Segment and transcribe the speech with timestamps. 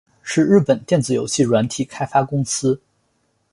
[0.23, 2.81] 是日本电子游戏软体开发公司。